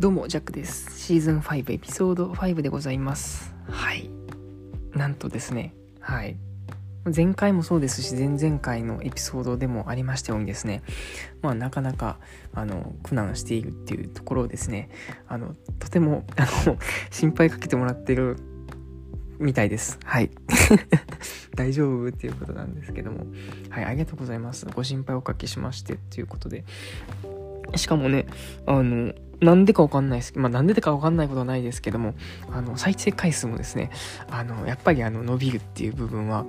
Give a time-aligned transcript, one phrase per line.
[0.00, 0.98] どうも、ジャックです。
[0.98, 3.54] シーズン5エピソード5でございます。
[3.68, 4.08] はい。
[4.94, 6.38] なんとですね、はい。
[7.14, 10.82] 前回もそうですし、前々回のエピソードでもありましたようにですね、
[11.42, 12.16] まあ、なかなか、
[12.54, 14.88] あの、苦難しているっていうところをですね、
[15.28, 16.78] あの、とても、あの、
[17.12, 18.38] 心配かけてもらってる
[19.38, 19.98] みたいです。
[20.02, 20.30] はい。
[21.54, 23.26] 大丈夫っていうことなんですけども。
[23.68, 24.64] はい、ありがとうございます。
[24.64, 26.64] ご心配おかけしましてっていうことで。
[27.76, 28.24] しかもね、
[28.64, 30.38] あの、なんでかわかんないです。
[30.38, 32.14] まあ、なんでかわかんないことはないですけども、
[32.52, 33.90] あの、再生回数もですね、
[34.30, 36.44] あの、やっぱりあの、伸びるっていう部分は、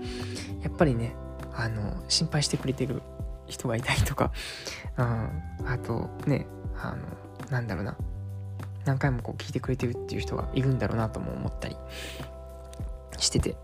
[0.62, 1.16] やっぱりね、
[1.54, 3.02] あの、心配してくれてる
[3.48, 4.32] 人がいたりとか、
[4.98, 7.98] うん、あとね、あの、なんだろうな、
[8.86, 11.76] 何回もこう聞いてくれてるっていう人がいるんだろうなとも思ったり
[13.18, 13.56] してて、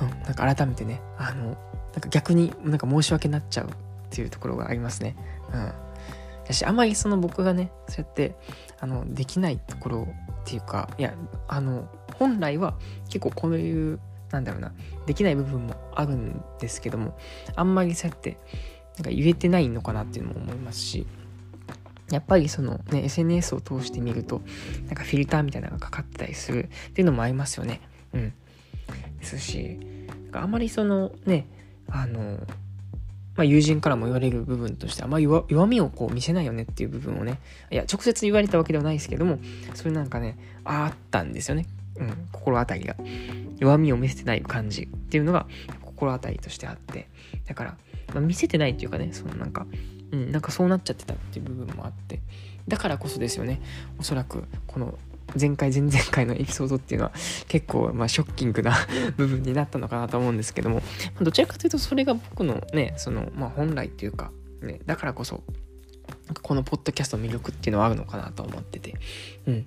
[0.00, 1.56] うん、なんか改めてね、あの、
[1.92, 3.70] なんか逆になんか申し訳になっちゃうっ
[4.10, 5.16] ていうところがありますね。
[5.52, 5.72] うん。
[6.50, 8.34] だし、あまりその僕がね、そうやって、
[8.80, 10.08] あの、できないところ
[10.42, 11.14] っていうか、いや、
[11.48, 12.76] あの、本来は
[13.08, 14.72] 結構こういう、なんだろうな、
[15.06, 17.16] できない部分もあるんですけども、
[17.54, 18.36] あんまりそうやって、
[18.96, 21.06] なんか言えてないのかなっていうのも思いますし、
[22.10, 24.42] やっぱりそのね、SNS を通してみると、
[24.86, 27.80] なんかフィルターみたいなのがかかってたりするっていうのもありますよね。
[28.12, 28.32] うん。
[29.20, 29.78] ですし、
[30.08, 31.46] なんかあまりそのね、
[31.88, 32.38] あの、
[33.40, 39.38] まあ、友人からも言われる部分としてあんま弱弱みをこう見せないよねっていう部分をねいや直接言われたわけではないですけども
[39.72, 41.64] それなんかねあったんですよね、
[41.96, 42.96] うん、心当たりが。
[43.58, 45.46] 弱みを見せてない感じっていうのが
[45.82, 47.08] 心当たりとしてあって。
[47.46, 47.76] だから、
[48.12, 49.66] まあ、見せてないっていうかねそのなんか
[50.12, 52.20] うんなんかそうなっちゃってたっていう部分もあって。
[52.68, 53.62] だからこそですよね。
[53.98, 54.98] おそらくこの
[55.38, 57.12] 前回前々回のエピソードっていうのは
[57.48, 58.74] 結構まあショッキングな
[59.16, 60.82] 部分になったのかなと思うんですけども
[61.20, 64.32] どちらかというとそれが僕のねそのまあ本来っていうか
[64.62, 65.42] ねだからこそ
[66.42, 68.94] このポッドキャストの魅力っていうのはあるのかなと思ってて。
[69.46, 69.66] うん。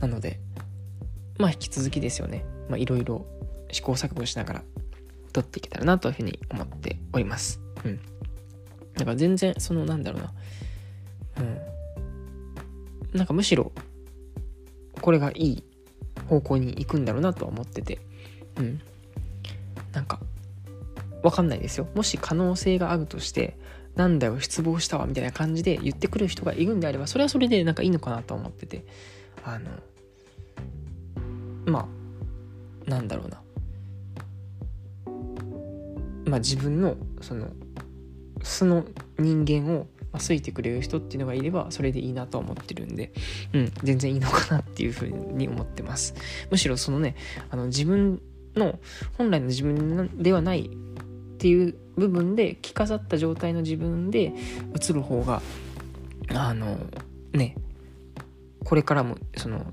[0.00, 0.40] なので
[1.38, 2.44] まあ引き続きですよね。
[2.68, 3.26] まあいろいろ
[3.70, 4.62] 試行錯誤しながら
[5.32, 7.60] 撮っていけたらなというふうに思っております。
[7.84, 8.00] うん。
[8.94, 10.32] だから全然そのなんだろうな。
[11.38, 11.42] う
[13.14, 13.18] ん。
[13.18, 13.72] なんかむしろ
[15.00, 15.64] これがいい
[16.28, 17.98] 方向に行くんだろうなとは思ってて。
[18.56, 18.80] うん。
[19.92, 20.20] なんか
[21.22, 21.88] わかんないですよ。
[21.94, 23.56] もし可能性があるとして
[23.96, 28.84] なんだよ失望したわみたいな感じで言ってくる人がいるんであればそれはそれでなんかいいのかなと思ってて。
[29.44, 29.70] あの
[31.66, 31.88] ま
[32.86, 33.40] あなんだろうな。
[36.26, 37.48] まあ自分のその
[38.42, 38.84] 素の
[39.18, 43.12] 人間をまあ、好いてくれる人っていうのがいればそれでいいなとは思ってるんで、
[43.52, 46.14] うん、全然いいのかなっていうふうに思ってます。
[46.50, 47.14] むしろそのね
[47.50, 48.20] あの自分
[48.56, 48.78] の
[49.16, 54.32] 本来の自分ではないっていう部分で着飾った状態の自分で
[54.74, 55.42] 映る方が
[56.34, 56.78] あの
[57.32, 57.56] ね
[58.64, 59.66] これからもその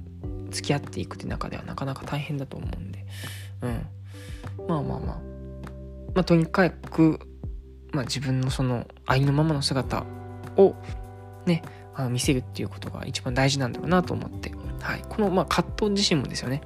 [0.51, 3.05] 付き合っていくって中ではなかなか大変だと思うんで、
[3.61, 3.87] うん、
[4.67, 5.35] まあまあまあ。
[6.15, 7.19] まあとにかく、
[7.91, 10.05] まあ、自分のそのありのままの姿
[10.57, 10.75] を
[11.45, 11.61] ね
[11.95, 14.51] あの見せるっていうことが一番大事なんだろうなと思って、
[14.81, 16.61] はい、このまあ葛藤自身もですよね。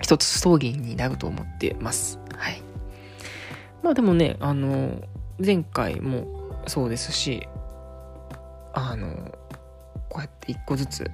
[0.00, 2.18] 一つストーリーになると思ってます。
[2.36, 2.62] はい。
[3.82, 5.00] まあでもねあの
[5.44, 6.26] 前回も
[6.66, 7.46] そうですし
[8.72, 9.34] あの
[10.08, 11.10] こうやって一個ずつ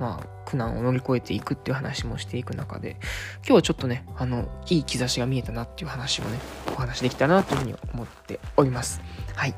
[0.00, 2.96] まあ苦難を乗り越えていくっていう話もしていく中で
[3.38, 6.38] 今日はちょっとねあのいい兆しが見えたなっていう話をね
[6.72, 9.00] お話できたらなというふうに思っております。
[9.34, 9.54] はい。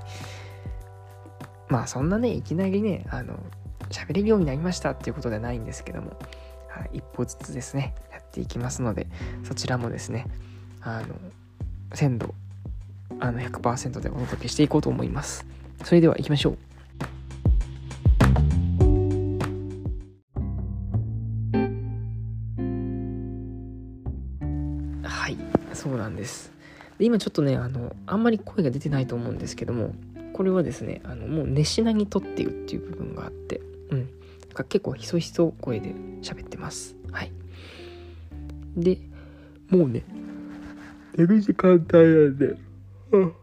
[1.73, 3.33] まあそんなねいきなりねあの
[3.89, 6.19] 喋れるようになりましたっていうことではないんですけども、
[6.69, 9.07] はい、一歩ずつですねやっていきますので
[9.43, 10.27] そちらもですね
[10.83, 11.15] あの
[11.95, 12.35] 鮮度
[13.21, 15.47] あの100%でお届けしていこうと思います。
[15.83, 16.59] それでは行きましょう。
[25.05, 25.39] はい
[25.73, 26.53] そうなんです。
[26.99, 29.95] で今ちょっとねあのあんまり声が出てないと思うんですけども
[30.43, 33.61] これはですねあのもう寝しなに撮っているっていう部分があって
[33.91, 34.09] うん。
[34.53, 36.97] か結構ひそひそ声で喋ってます。
[37.13, 37.33] はい。
[38.77, 38.99] で
[39.71, 40.03] もうね
[41.17, 42.39] 寝る時間帯なん。
[42.39, 42.57] で、
[43.13, 43.35] うん、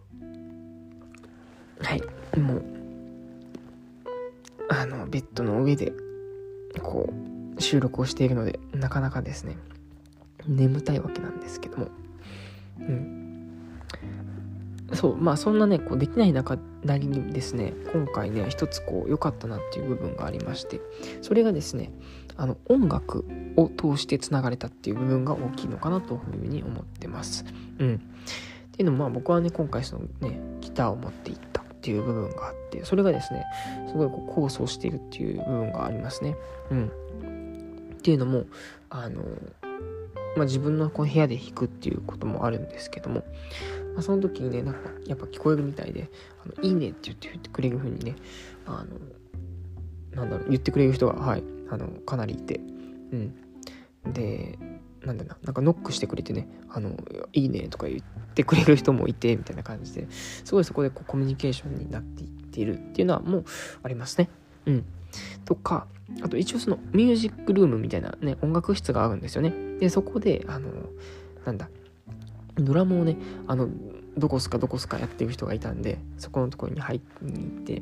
[1.79, 2.37] はい。
[2.37, 2.65] もう
[4.67, 5.93] あのベッドの上で
[6.83, 7.13] こ
[7.57, 9.55] う収録をしているのでなかなかですね
[10.45, 11.87] 眠たいわけなんですけども。
[12.77, 13.18] うん。
[14.93, 20.81] そうまあそんなねこうできない中なりにですね今回ね一つこう良かったなっていう部分がありまして
[21.21, 21.91] それがですね
[22.37, 23.25] あの音楽
[23.57, 27.45] を通してつながれたっていう部分が大きいのかなというふうに思ってます。
[27.79, 27.95] うん。
[27.95, 33.45] っていうのもまあ僕はね今回そのねギターを持っていったっていう部分があってそれがですね
[33.89, 36.37] すごいこう構想しているっていう部分がありますね。
[36.71, 36.91] うん、
[37.97, 38.45] っていうのも
[38.89, 39.23] あの、
[40.35, 43.23] まあ、自分のこの部屋で弾くっていうこともあるんですけども、
[43.93, 46.09] まあ、その時にねなんかやっぱ聞こえるみたいで
[46.45, 48.15] 「あのいいね」って言って言ってくれるふうにね
[48.65, 48.85] あ
[50.13, 52.59] のなんだろう言ってくれる人がはいあのかなりいて
[53.11, 53.33] うん
[54.13, 54.57] で
[55.05, 56.97] なんだな、なんかノックしてくれてね、あの、
[57.33, 63.45] いいねとか言ってくれる人もいて、みたいな感じで、すごいそこでこうコミュニケーションになっていっているっていうのはもう
[63.81, 64.29] ありますね。
[64.65, 64.85] うん。
[65.45, 65.87] とか、
[66.21, 69.53] あと一応そのミュージックルームみたいなね、音楽室があるんですよね。
[69.79, 70.69] で、そこで、あの、
[71.45, 71.69] なんだ、
[72.55, 73.17] ドラムをね、
[73.47, 73.69] あの、
[74.17, 77.81] どこすかどこすかやってる人がいたんで、そこのところに入って、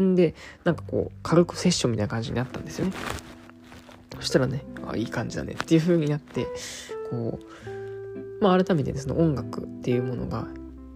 [0.00, 0.34] んで、
[0.64, 2.92] なんかこう、軽くセッションみたいな感じになったんですよね。
[4.16, 6.46] そしたらね、あ、いい感じだねっていう風になって、
[7.10, 10.46] こう、まあ改めてですね、音楽っていうものが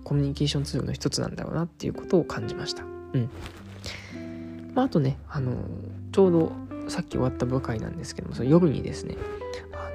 [0.04, 2.84] コミュニケーションツールの一つなんだろうなっていうことを感じました。
[2.84, 3.30] うん。
[4.74, 5.52] まああとね、あの、
[6.12, 6.52] ちょうど
[6.90, 9.16] さっき終わった部会なんですけども、その夜にですね、
[9.72, 9.90] あ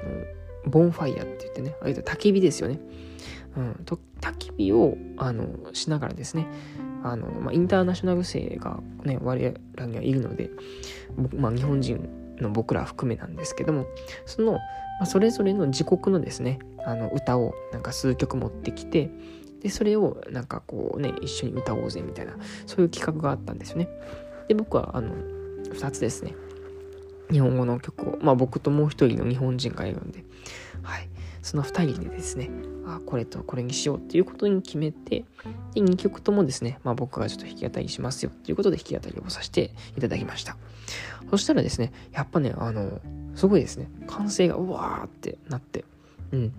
[0.66, 2.78] の、ボンファイヤーって言ってね、ああいう焚き火ですよね。
[3.56, 6.46] うん、と焚き火をあのしながらですね
[7.02, 10.50] あの、まあ、インターナショナル生が、ね、我らにはいるので、
[11.36, 12.08] まあ、日本人
[12.40, 13.86] の僕ら含めなんですけども
[14.26, 14.58] その、ま
[15.02, 19.10] あ、それぞれの自国のですねあの歌をなんか数曲持ってきて
[19.60, 22.34] でそれをなんかこうね一緒に歌おうぜみたいな
[22.66, 23.88] そういう企画があったんですよね
[24.48, 25.14] で僕はあの
[25.72, 26.34] 2つですね
[27.30, 30.24] 日本語の曲をまあ僕ともう一人の日本人がいるんで
[30.82, 31.08] はい。
[31.42, 32.48] その2人でですね
[32.86, 35.24] あこれとこれにしようっていうことに決めて
[35.74, 40.56] で2曲ともですね、まあ、僕がちょっと弾き語りしますよっていうことで弾き語りをさせていただきました。
[41.30, 43.00] そしたらですね、やっぱね、あの、
[43.34, 45.84] すごいですね、歓声がうわーってなって、
[46.32, 46.52] うん。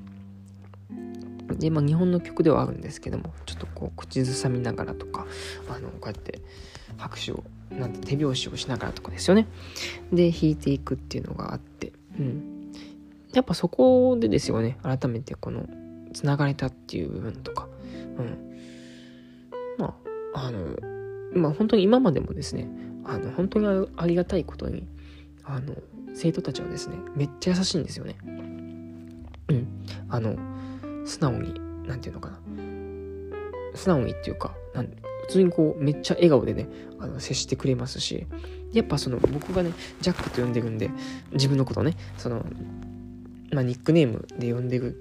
[1.59, 5.25] で、まあ、日本の曲ではあるんですけども、ちょっとこう、口ずさみながらとか、
[5.69, 6.41] あの、こうやって
[6.97, 9.47] 拍手を、なんて手拍子をしながらとかですよね。
[10.11, 12.71] で、弾いていくっていうのがあって、うん。
[13.33, 15.67] やっぱそこでですよね、改めてこの、
[16.13, 17.67] つながれたっていう部分とか、
[18.17, 18.57] うん。
[19.77, 19.95] ま
[20.33, 20.77] あ、あの、
[21.33, 22.69] まあ本当に今までもですね、
[23.05, 24.87] あの本当にありがたいことに
[25.43, 25.75] あの
[26.13, 29.67] 生徒たちはですねめっちゃ優しいんですよねうん
[30.09, 30.35] あの
[31.05, 31.53] 素直に
[31.87, 32.39] 何て言うのかな
[33.75, 34.87] 素直にっていうかなん
[35.27, 36.67] 普通にこうめっちゃ笑顔でね
[36.99, 38.27] あの接してくれますし
[38.73, 40.89] やっぱその僕がねジャックと呼んでるんで
[41.31, 42.45] 自分のことねその
[43.51, 44.97] まあニックネームで呼んでるっ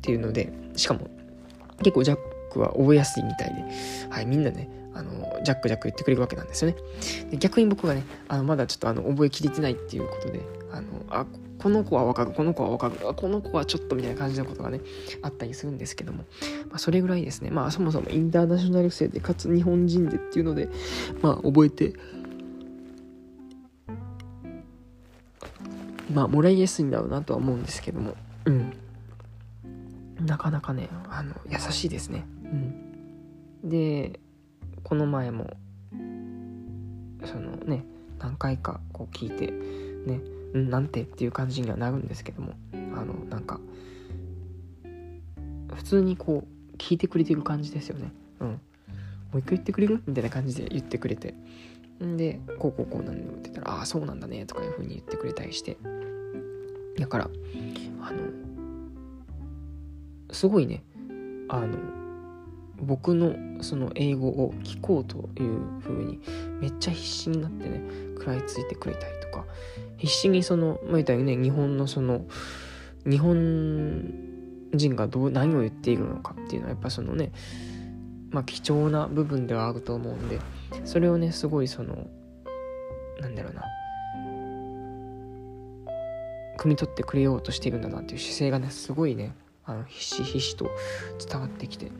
[0.00, 1.08] ていうのでしかも
[1.78, 2.18] 結構ジャッ
[2.50, 3.64] クは覚えやすいみたいで
[4.10, 6.76] はいみんなねあの、ジャックジャック言ってくれるわけなんですよね。
[7.30, 10.40] で逆に僕がね、あの、まだちょっとあの、覚えきれてないっていうことで、
[10.70, 11.26] あの、あ、
[11.62, 14.80] この子はわかる、この子はわかる、この子はちょっとみたいな感じのことがね、
[15.22, 16.24] あったりするんですけども、
[16.68, 20.68] まあ、それぐらいですね、まあ、そもそもインターナショナル生で、かつ日本人でっていうので、
[21.22, 21.94] まあ、覚えて、
[26.12, 28.72] まあ、もらいやすいんだろうなとは思うんですけども、うん。
[30.26, 32.24] なかなかね、あの、優しいですね。
[33.62, 33.68] うん。
[33.68, 34.20] で、
[34.84, 35.50] この前も
[37.24, 37.84] そのね
[38.18, 39.50] 何回かこう聞いて
[40.06, 40.20] ね
[40.58, 43.60] んなんてっていう感じにはなるんですけどもあのなんか
[45.74, 48.12] 普通にこう聞いてくれてる感じですよね。
[48.40, 48.48] うん。
[48.48, 48.56] も
[49.34, 50.02] う一回言ってくれる？
[50.06, 51.34] みたいな感じで言ってくれて。
[52.02, 55.76] んでこうこうこうなんのって言ったらああそうなんだねとかいう風に言ってくれたりして。
[56.98, 57.30] だから
[58.02, 58.18] あの
[60.30, 60.82] すごいね
[61.48, 61.78] あの
[62.82, 66.20] 僕のその英語を聞こうという風に
[66.60, 67.80] めっちゃ必死になってね
[68.18, 69.44] 食らいついてくれたりとか
[69.96, 72.24] 必死にそのまあ言ったよね日本のその
[73.08, 74.12] 日本
[74.74, 77.30] 人がどう何を言っているのかっていうのはやっぱそのね
[78.30, 80.40] まあ貴重な部分ではあると思うんで
[80.84, 82.08] それをねすごいその
[83.20, 83.62] なんだろうな
[86.58, 90.70] 汲み取ってくれようとしているんだなっていう姿勢がねすごいねあのひしひしと
[91.24, 91.90] 伝わってきて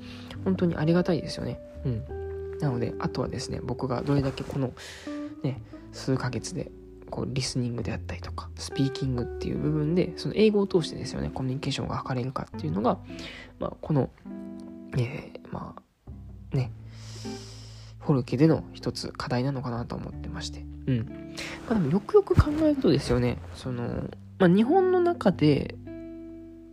[0.44, 1.58] 本当にありがたいですよね。
[1.84, 2.58] うん。
[2.58, 4.72] なのであとはですね僕がどれだけこの
[5.42, 5.60] ね
[5.92, 6.70] 数ヶ月で
[7.10, 12.98] こうリスニングであったりとかスピーキングっていう部分でその英語を通してですよねコミュニケーションが図れるかっていうのが、
[13.58, 14.10] まあ、この、
[14.96, 16.72] えー、まあね
[18.00, 20.64] フォルケでの一つ課題なのかなと思ってまして。
[20.86, 21.36] うん。
[21.68, 25.76] まあでもよくよく考えるとですよねそのまあ日本の中で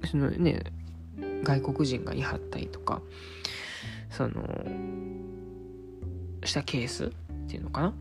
[0.09, 0.63] そのね
[1.43, 3.01] 外国人がいはったりとか
[4.09, 4.43] その
[6.43, 7.09] したケースっ
[7.47, 7.93] ていうのかな。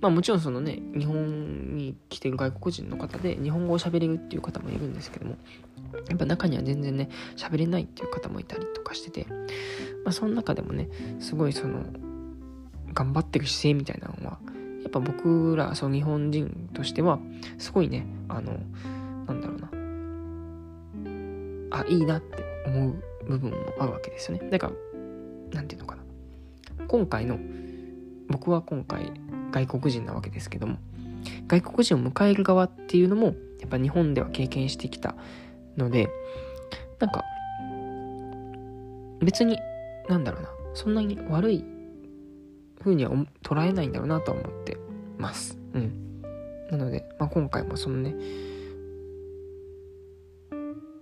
[0.00, 5.36] まあもちろんそのね日本に来てる外国人の方で日本語を喋れるっていう方もいるんですけども
[6.08, 9.26] やっぱ中には全然ね喋れないっていう方もいたりとかしてて
[10.04, 10.88] まあその中でもね
[11.20, 11.84] すごいその
[12.92, 14.38] 頑張ってる姿勢みたいなのは
[14.82, 17.20] やっぱ僕らその日本人としては
[17.58, 18.58] すごいねあの
[21.72, 22.94] あいいなって思う
[23.26, 24.48] 部分もあるわけですよね。
[24.50, 24.72] だから
[25.52, 26.02] 何て言うのかな。
[26.86, 27.38] 今回の
[28.28, 29.12] 僕は今回
[29.50, 30.78] 外国人なわけですけども
[31.48, 35.14] 外国人を迎える側っていうのもやっぱ日本では経験してきた
[35.76, 36.08] ので
[36.98, 37.22] なんか
[39.20, 39.58] 別に
[40.08, 41.64] なんだろうなそんなに悪い
[42.80, 43.12] 風には
[43.42, 44.76] 捉えないんだろうなとは思って
[45.18, 45.58] ます。
[45.74, 46.22] うん。
[46.70, 48.14] なので、まあ、今回もそのね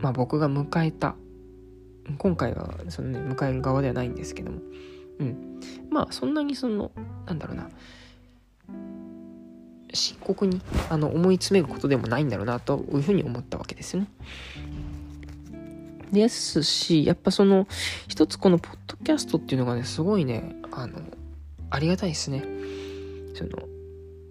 [0.01, 1.15] まあ僕が迎えた
[2.19, 4.61] 今回はそのね迎える側ではないんですけども
[5.19, 6.91] うんまあそんなにその
[7.27, 7.69] なんだろうな
[9.93, 14.07] 深刻にあの思い詰めることでもないんだろうなというふうに思ったわけですね。
[16.13, 17.67] ですし、やっぱその、
[18.09, 21.01] 一つこのポッドキャストっていうのがね、すごいね、あの、
[21.71, 22.43] ありがたいですね。
[23.35, 23.51] その、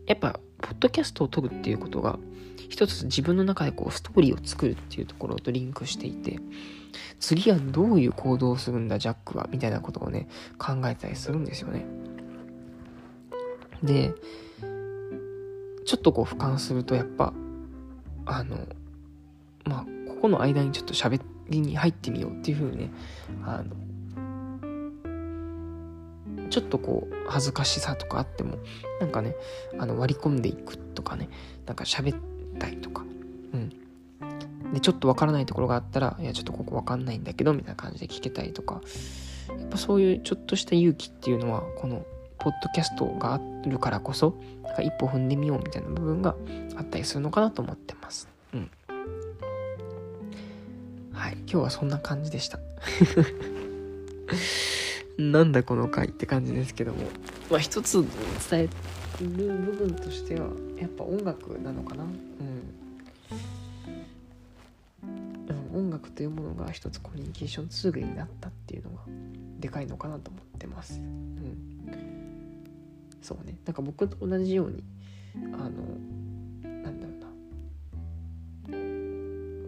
[0.06, 2.20] やっぱ、ポッドキャストを撮るっていうことが、
[2.70, 6.40] 一つ自分の中でこう、ストーリーを作るっていうところとリンクしていて、
[7.20, 11.86] 次はどういう行動をするんだ、ジャックは、みたいなことをね、考えたりするんですよね。
[13.84, 14.14] で、
[15.90, 17.34] ちょっとこう俯瞰するとやっぱ
[18.28, 18.58] あの
[19.66, 22.92] まあここの間にちょっと喋りに入ってみようっていう風にね
[23.44, 23.76] あの
[26.52, 28.58] ちょっとこう恥ずかしさとかあっても
[29.02, 29.36] なんかね
[29.80, 31.28] あの割り込んでいくとかね
[31.66, 32.20] なんか喋っ
[32.60, 33.04] たりとか
[33.54, 33.70] うん
[34.74, 38.82] でちょっとわからないところがあったらいやちょっとここわかんないんだけどみたいな感じで聞けたりとか
[39.48, 42.06] やっぱそういうちょっとした勇気っていうのはこの
[42.38, 46.36] ポッドキャストがあるからこそなんか一歩踏んでみようみたいな部分が
[46.76, 48.30] あったりするのかなと思ってます。
[48.54, 48.72] うん。
[51.12, 52.60] はい、今日はそんな感じでした。
[55.18, 57.00] なんだこの回って感じですけども、
[57.52, 58.06] まあ一つ
[58.50, 58.70] 伝え
[59.26, 62.04] る部分としては、やっぱ音楽なのかな。
[62.04, 62.10] うん。
[65.72, 69.04] 音楽というものが一つコミュニケーションツールになったっていうのが
[69.60, 71.00] でかいのかなと思ってます。
[71.00, 71.30] うん
[73.22, 74.84] そうねなんか僕と同じように
[75.54, 75.70] あの
[76.82, 78.78] なんだろうな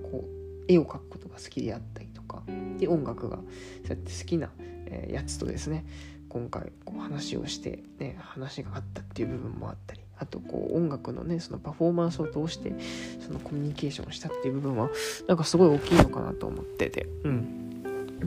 [0.10, 2.43] こう絵を描くことが好きであったりとか
[2.79, 3.46] で音楽がそう
[3.89, 4.50] やって好きな、
[4.88, 5.86] え、やつとですね
[6.31, 12.73] 今回こう話をして、ね、話があったっていう部分もあったりあとこう音楽のねそのパフォーマンスを通して
[13.19, 14.89] そのコミュニケーションをしたっていう部分は
[15.27, 17.07] なんかすごい大きいのかなと思ってて。
[17.25, 17.67] うん。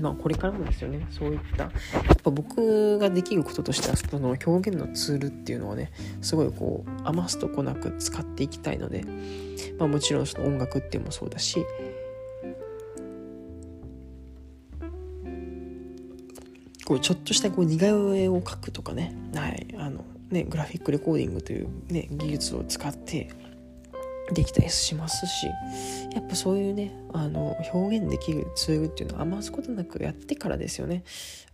[0.01, 1.07] まあこれからもですよね。
[1.11, 1.71] そういったや
[2.13, 9.05] っぱ僕ができることとしてはその表現のツールっていうのをねすごいこう余すとこなく使っていきたいので
[9.79, 11.65] まあもちろんその音楽っていうのもそうだし
[16.85, 23.31] こうちょっとしたこう似顔絵を描くとかね,、はい、あのねグラフィックレコーディングという、ね、技術を使って
[24.33, 25.47] できたりしますし。
[26.15, 31.03] やっぱそういうねあの表現できるツールっていうのは余すことなくやってからですよね。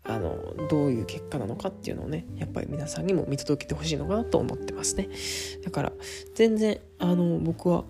[0.05, 0.37] あの
[0.69, 5.09] どういう結果なのかっていうのをねやっぱり皆さんにも見届けてほしいのかなと思ってますね。
[5.65, 5.93] だから
[6.35, 7.85] 全然あの僕は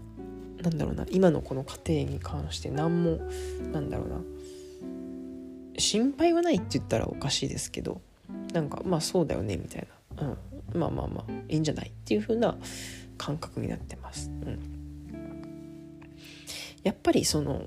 [0.63, 3.19] なんだろうな今のこの家庭に関して何も
[3.73, 4.21] なんだろうな
[5.81, 8.01] 心配はないって言ったらおかしいですけど
[8.53, 10.37] なんかまあそうだよねみたいな、
[10.75, 12.57] うん、まあまあまあいいんじゃないっていう風な
[13.19, 14.31] 感覚になってます。
[14.31, 14.59] うん、
[16.83, 17.63] やっぱりその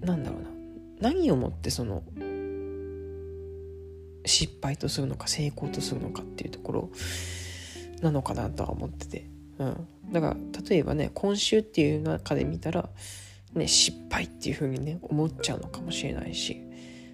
[0.00, 0.48] なんだろうな。
[1.00, 2.02] 何をもってその
[4.24, 6.90] 失敗とするのか成功とするのかっていうところ
[8.00, 9.26] なのかなとは思ってて、
[9.58, 10.36] うん、だから
[10.68, 12.88] 例えばね今週っていう中で見たら、
[13.54, 16.62] ね、失敗っていうふうにね思っちゃうのかもしれないし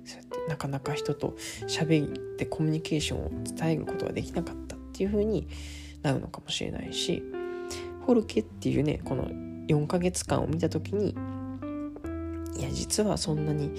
[0.04, 5.49] そうやってなかなか人と喋ってコミュニケーションを伝えることができなかったっていうふうに
[6.02, 7.23] なるのかもしれないし
[8.07, 9.28] フォルケっていうねこの
[9.66, 11.14] 4ヶ月間を見た時に
[12.57, 13.73] いや実はそんなに、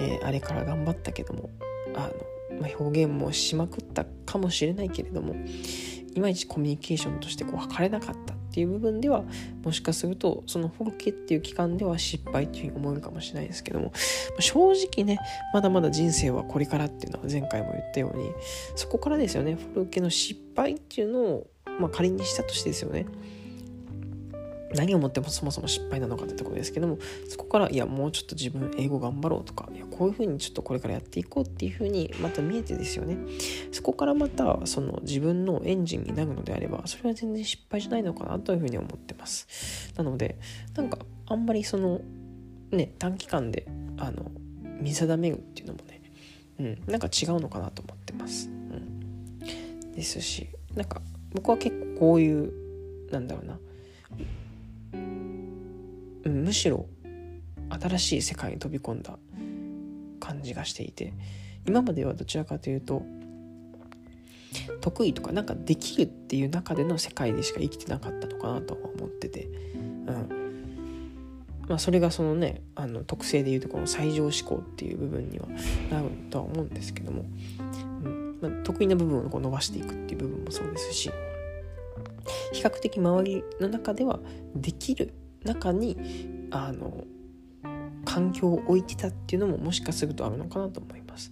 [0.00, 1.50] えー、あれから頑張ったけども
[1.94, 2.08] あ
[2.50, 5.34] の、まあ、表現もしまくったかもしれないけれども
[6.14, 9.22] いまいちコミュニケーションとしてこう測れなかったっていう部分では
[9.62, 13.92] もしかするとそのフォルケっていう期間では失敗っていうふうに思えるかもしれないですけども
[14.38, 15.18] 正直ね
[15.52, 18.32] まだまだ人生はこれからっていうのは前回も言ったように
[18.74, 19.56] そこからですよね。
[19.56, 21.46] フォルケの失敗っていうのを
[21.78, 23.04] まあ、仮にしたとしてですよね。
[24.74, 33.16] 何をもってもそもそも失敗なのかってところですけどもそこからいやもうちょっと自分英語頑張ろうとかいやこういうふうにちょっとこれからやっていこうっていうふうにまた見えてですよね。
[33.72, 39.92] そこからまたその自分のエンジンになるのであればそれは全然失敗じゃないのかなというふうに思ってます。
[39.96, 40.38] なので
[40.74, 42.00] なんかあんまりその
[42.70, 43.66] ね短期間で
[43.98, 44.30] あの
[44.80, 46.02] 見定めるっていうのもね
[46.58, 48.48] うんなんか違うのかなと思ってます。
[48.48, 49.38] うん。
[49.92, 51.00] ですしなんか
[51.32, 52.52] 僕は結構こういう
[53.10, 53.58] なんだろうな、
[54.92, 56.86] むしろ
[57.68, 59.18] 新しい世界に飛び込んだ
[60.20, 61.12] 感じがしていて
[61.66, 63.02] 今まではどちらかというと
[64.80, 70.46] 得意とかなんかできるっていう中での世界でしか生きてなかったのかなとは思ってて、うん。
[71.68, 75.46] まあ、それがそのねあの特性でいうとこの最上志向っていう部分には
[75.90, 77.24] なるとは思うんですけども、
[78.04, 78.38] うん。
[78.40, 81.10] まあ、得意な部分をこう伸ばしていくっていう部分もそうですし
[82.52, 84.20] 比較的周りの中では
[84.54, 85.14] できる
[85.44, 85.96] 中に
[86.50, 87.04] あの
[88.04, 91.30] 環境を置いてたっていうのももしかするとあるのかなと思います。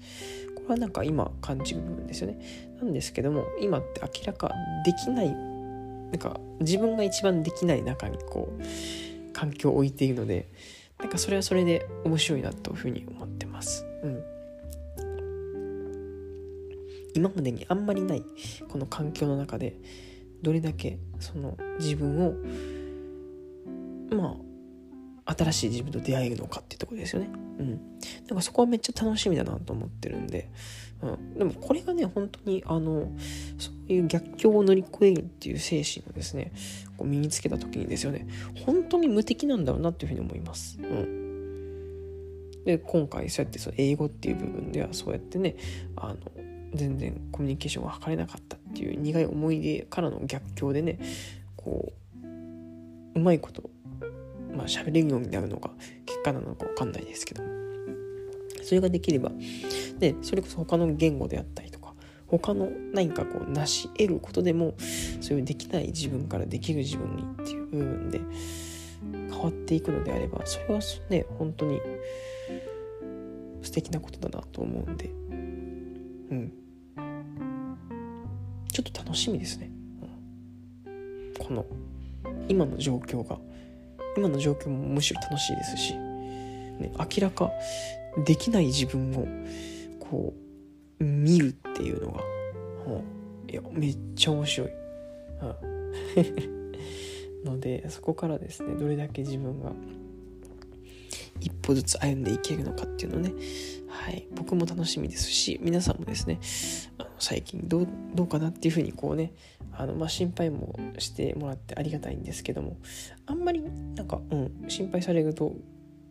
[0.55, 2.39] これはなんか今感じる部分ですよね。
[2.81, 4.53] なんですけども今って明らか
[4.85, 10.49] できないなんか自分が一番できない中にこう環境を置いているので
[10.99, 13.85] なんかそれはそれで面白いなというふうに思ってます。
[14.03, 14.25] うん。
[17.15, 18.25] 今までにあんまりない
[18.69, 19.77] この環境の中で
[20.45, 22.35] どれだけその自分を
[24.15, 24.37] ま
[25.27, 27.31] あ新しい自分と出会えるのかっていうとこですよね。
[27.59, 27.81] うん。
[28.29, 30.51] なんかそこはめっちゃ楽しみだなと思ってるんで、
[31.01, 31.39] うん。
[31.39, 33.11] でもこれがね、本当にあの、
[33.57, 36.53] そういう逆境を乗り越えるっていう精神をですね、
[36.99, 38.27] こう身につけた時にですよね、
[38.67, 40.79] 本当に無敵なんだろうなっていうふうに思います。
[40.79, 42.61] うん。
[42.67, 45.57] で、今回そうやってその英語っていう部分ではそうやってね、
[45.97, 46.44] あの、
[46.75, 50.99] 全然コミュニケーションが図れなかったっていう苦い思い出からの逆境でね、
[51.57, 51.95] こう、
[53.15, 53.71] うまいこと
[54.55, 55.71] まあ喋れるようになるのか
[56.07, 57.43] 結果なのか分かんないですけど
[58.63, 59.31] それができれば
[59.99, 61.95] でそれこそ他の言語であったりとか
[62.29, 64.75] 他の何かこう成し得ることでも
[65.21, 68.21] そういうできない自分からできる自分にっていう部分で
[69.31, 71.81] 変わっていくのであればそれはね本当に
[73.63, 75.11] 素敵なことだなと思うんで。
[76.31, 76.64] うん。
[78.89, 79.71] ょっと楽しみですね、
[80.87, 81.67] うん、この
[82.49, 83.39] 今の状況が。
[84.17, 87.51] 今の状況もむしろ楽しいですし、ね、明らか
[88.25, 89.27] できない自分を
[90.01, 90.35] こ
[91.01, 92.25] う見るっていうのが、は
[93.49, 94.69] あ、いやめっちゃ面白い。
[95.41, 95.75] はあ
[97.45, 99.73] のでそこからですねどれだけ自分が
[101.41, 103.35] 一歩ずつ歩んでいけるのかっていうのね、
[103.87, 106.41] はい、僕も楽しみですし皆さんもですね
[107.25, 109.33] 最近どうどうかなっていうふうにこうね
[109.73, 112.77] あの、まあ、心配もしてもらってありがたいんですけども
[113.27, 113.63] あんまり
[113.95, 115.55] なんか、うん、心配されると、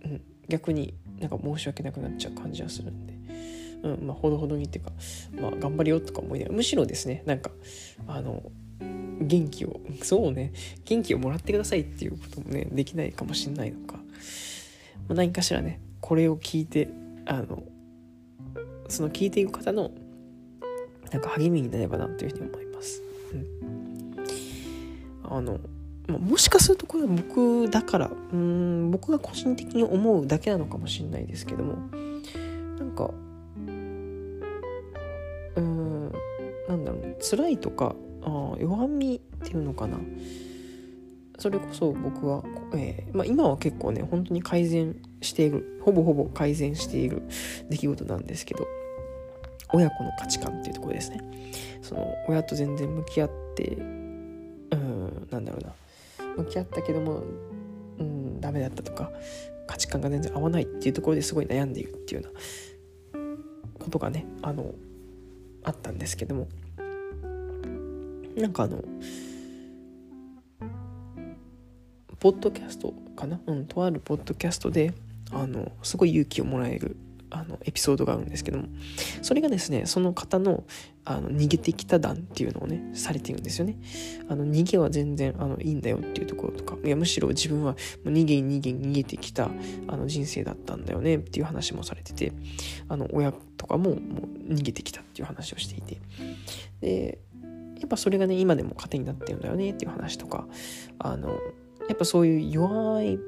[0.04, 3.13] うん、逆になんか申し訳なくなっちゃう感じはするんで。
[3.84, 4.91] うん、まあ、ほどほどにっていうか、
[5.39, 7.52] まあ、頑張りよとか思いながら、むしろですね、なんか、
[8.08, 8.41] あの、
[8.80, 10.54] 元気を、 そうね、
[10.86, 14.04] 元気をもらってくださいっていうこともね、できないかもしれないのか、ま
[15.10, 16.88] あ、何かしらね、これを聞いて、
[17.26, 17.63] あの、
[18.88, 19.91] その聞いていく方の、
[21.13, 23.02] なんか励みになればなというふうに思います。
[23.32, 24.15] うん。
[25.23, 25.60] あの、
[26.08, 31.76] もしかするとこれは僕だからうん僕が個人的に思うだけなのかもしれないですけども
[32.78, 33.10] なんか
[35.56, 36.12] うん
[36.67, 39.97] なんだろう辛いとかあ弱みっていうのかな。
[41.39, 42.43] それこそ僕は、
[42.76, 47.23] えーまあ、今は結構ね本当に改善しているほぼほぼ改善している
[47.69, 48.67] 出来事なんですけど。
[49.73, 51.19] 親子の価値観っていうところですね。
[51.81, 55.73] その親と全然向き合ってうんなんだろうな。
[56.38, 57.23] 向き合ったけども
[57.99, 59.12] うんダメだったとか
[59.67, 63.23] 価値観が全然合わないっていうところですごい悩んでいるっていうような
[63.79, 64.73] ことがねあの
[65.63, 66.47] あったんですけども。
[68.36, 68.83] なんかあの
[72.19, 73.39] ポッドキャストかな？
[73.45, 74.91] うんとあるポッドキャストで
[75.31, 76.95] あのすごい勇気をもらえる
[77.34, 78.67] あのエピソードがあるんですけども。
[79.22, 80.63] それがですねその方の
[81.06, 83.78] あの逃げてきた談っていうのをねされてるんですよね。
[84.30, 89.50] あの逃げは全然あのいいんだよっていうところとかいやむしろ自分は逃げ逃げ逃げてきた
[89.88, 92.32] あの人生だったんだよねっていう話もされてて
[92.88, 95.98] あの親とかももう逃げてきたっていう話をしていて。
[96.82, 97.19] で
[97.80, 100.48] やっぱそれがね今でも糧になってるんだよねっていう話とか
[101.00, 101.32] あの
[101.89, 103.19] やっぱそういう弱い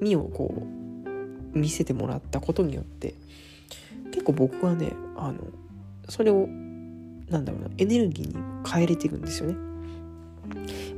[0.00, 0.85] 身をこう
[1.56, 3.14] 見せてもらったことによって
[4.12, 5.38] 結構僕はねあの
[6.08, 6.46] それを
[7.28, 8.34] なんだろうなエネルギーに
[8.68, 9.56] 変えれていくんですよね。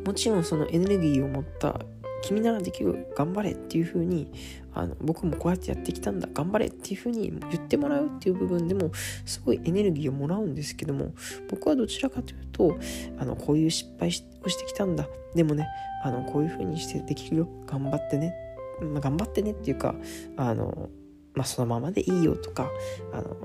[0.05, 1.81] もちろんそのエネルギーを持った
[2.23, 4.31] 君ならできる頑張れっていう風に
[4.75, 8.91] あの僕もこうやってやってきたんだ頑張れっていう風に言ってもらうっていう部分でも
[9.25, 11.13] すごいエネルギーをもらうんですけども
[11.49, 12.79] 僕はどちらかというと
[13.19, 15.09] あのこういう失敗をしてきたんだ。
[15.35, 15.67] でもね
[16.03, 17.49] あのこういう風にしてできるよ。
[17.67, 18.35] 頑張ってね、
[18.81, 19.95] まあ、頑張ってねっていうか
[20.37, 20.91] あの
[21.35, 22.69] まあ、そのままでいいよとか
[23.13, 23.37] あの、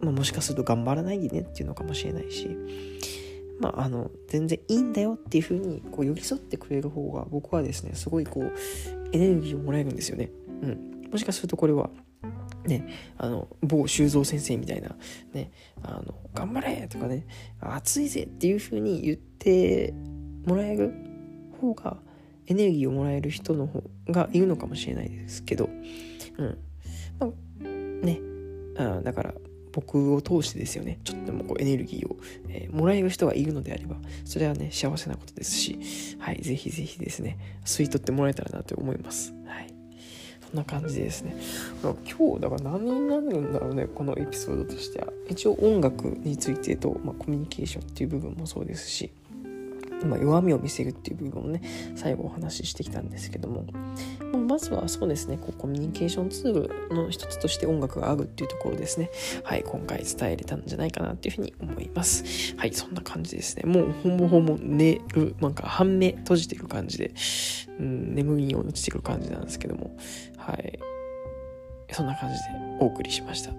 [0.00, 2.56] まあ、もしかすると頑張らないでねっていうのかもしれないし
[3.60, 8.52] まあ、あの全然いいんだよっていう風にこう寄り添ってくれる方が僕はですねすごいこう
[9.12, 10.30] エネルギーをもらえるんですよね。
[10.62, 11.90] うん、もしかするとこれは
[12.64, 12.86] ね、
[13.16, 14.94] あの某修造先生みたいな、
[15.32, 15.50] ね、
[15.82, 17.26] あの頑張れとかね
[17.58, 19.94] 暑いぜっていう風に言って
[20.46, 20.92] もらえる
[21.60, 21.98] 方が
[22.50, 25.70] エネルギーをもらえる人の方がいるのかもしれないですけど、
[26.36, 26.58] うん。
[27.20, 27.64] まあ、
[28.04, 28.20] ね。
[28.76, 29.34] あだから
[29.72, 30.98] 僕を通してですよね。
[31.04, 32.16] ちょっとでもこうエネルギーを、
[32.48, 39.32] えー、もらえる人がいるのであればそれはね幸せなことですしはいぜひぜひですね吸い取ってもらえたらなと思います。
[39.46, 39.72] はい。
[40.50, 41.36] そんな感じですね。
[41.82, 41.94] 今
[42.34, 45.06] 日だから何になるんだろうねこのエピソードとしては。
[45.28, 49.12] 一応音楽についてと、まあ、コミュニケーションっていう部分もそうですし。
[50.06, 51.62] まあ、弱みを見せるっていう部分をね
[51.94, 53.64] 最後お話ししてきたんですけども、
[54.32, 59.10] まあ、まずはそうですねこうコミュニケーションツールの一つとして音楽があるっていうところですね。
[59.44, 62.56] はい今回伝えれたんじゃないかなっていうふうに思います。
[62.56, 63.64] はいそんな感じですね。
[63.64, 67.12] もうほぼほぼ寝るなんか半目閉じてる感じで、
[67.78, 69.96] うん、眠りに落ちてる感じなんですけども。
[70.36, 70.78] はい。
[71.92, 72.40] そんな感じで
[72.80, 73.50] お送りしました。
[73.50, 73.56] は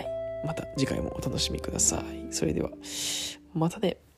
[0.00, 0.06] い。
[0.46, 2.32] また次回もお楽しみください。
[2.32, 2.70] それでは
[3.54, 4.11] またね。